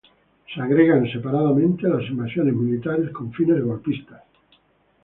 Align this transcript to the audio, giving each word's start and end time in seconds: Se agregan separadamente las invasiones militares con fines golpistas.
Se 0.51 0.59
agregan 0.59 1.05
separadamente 1.11 1.87
las 1.87 2.01
invasiones 2.09 2.55
militares 2.55 3.11
con 3.11 3.31
fines 3.31 3.63
golpistas. 3.63 4.23